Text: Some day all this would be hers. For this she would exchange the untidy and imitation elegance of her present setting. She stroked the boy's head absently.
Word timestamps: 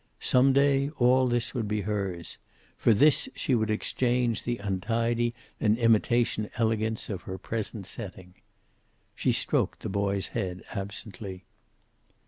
Some 0.19 0.51
day 0.51 0.89
all 0.97 1.27
this 1.27 1.53
would 1.53 1.67
be 1.67 1.81
hers. 1.81 2.39
For 2.75 2.91
this 2.91 3.29
she 3.35 3.53
would 3.53 3.69
exchange 3.69 4.41
the 4.41 4.57
untidy 4.57 5.35
and 5.59 5.77
imitation 5.77 6.49
elegance 6.57 7.07
of 7.07 7.21
her 7.29 7.37
present 7.37 7.85
setting. 7.85 8.33
She 9.13 9.31
stroked 9.31 9.81
the 9.81 9.89
boy's 9.89 10.29
head 10.29 10.63
absently. 10.73 11.45